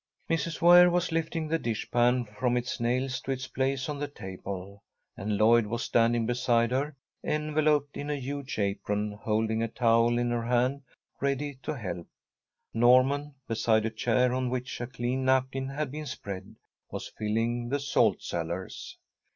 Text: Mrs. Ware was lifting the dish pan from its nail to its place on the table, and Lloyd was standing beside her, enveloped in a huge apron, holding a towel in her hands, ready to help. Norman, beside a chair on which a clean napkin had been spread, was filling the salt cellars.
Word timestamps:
Mrs. 0.31 0.63
Ware 0.63 0.89
was 0.89 1.11
lifting 1.11 1.47
the 1.47 1.59
dish 1.59 1.91
pan 1.91 2.25
from 2.25 2.57
its 2.57 2.79
nail 2.79 3.07
to 3.07 3.29
its 3.31 3.45
place 3.47 3.87
on 3.87 3.99
the 3.99 4.07
table, 4.07 4.81
and 5.15 5.37
Lloyd 5.37 5.67
was 5.67 5.83
standing 5.83 6.25
beside 6.25 6.71
her, 6.71 6.95
enveloped 7.23 7.95
in 7.95 8.09
a 8.09 8.15
huge 8.15 8.57
apron, 8.57 9.11
holding 9.11 9.61
a 9.61 9.67
towel 9.67 10.17
in 10.17 10.31
her 10.31 10.41
hands, 10.45 10.81
ready 11.19 11.53
to 11.61 11.77
help. 11.77 12.07
Norman, 12.73 13.35
beside 13.47 13.85
a 13.85 13.91
chair 13.91 14.33
on 14.33 14.49
which 14.49 14.81
a 14.81 14.87
clean 14.87 15.23
napkin 15.25 15.69
had 15.69 15.91
been 15.91 16.07
spread, 16.07 16.55
was 16.89 17.07
filling 17.09 17.69
the 17.69 17.79
salt 17.79 18.23
cellars. 18.23 18.97